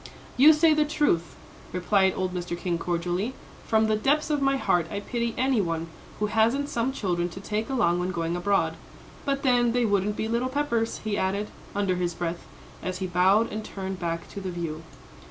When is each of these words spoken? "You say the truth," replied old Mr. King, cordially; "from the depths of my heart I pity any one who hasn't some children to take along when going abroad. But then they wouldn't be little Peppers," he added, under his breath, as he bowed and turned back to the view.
"You 0.35 0.51
say 0.53 0.73
the 0.73 0.83
truth," 0.83 1.35
replied 1.71 2.13
old 2.15 2.33
Mr. 2.33 2.57
King, 2.57 2.79
cordially; 2.79 3.35
"from 3.67 3.85
the 3.85 3.95
depths 3.95 4.31
of 4.31 4.41
my 4.41 4.57
heart 4.57 4.87
I 4.89 4.99
pity 4.99 5.35
any 5.37 5.61
one 5.61 5.89
who 6.17 6.25
hasn't 6.25 6.69
some 6.69 6.91
children 6.91 7.29
to 7.29 7.39
take 7.39 7.69
along 7.69 7.99
when 7.99 8.09
going 8.11 8.35
abroad. 8.35 8.77
But 9.25 9.43
then 9.43 9.73
they 9.73 9.85
wouldn't 9.85 10.17
be 10.17 10.27
little 10.27 10.49
Peppers," 10.49 11.01
he 11.03 11.19
added, 11.19 11.49
under 11.75 11.97
his 11.97 12.15
breath, 12.15 12.47
as 12.81 12.97
he 12.97 13.05
bowed 13.05 13.51
and 13.53 13.63
turned 13.63 13.99
back 13.99 14.27
to 14.29 14.41
the 14.41 14.49
view. 14.49 14.81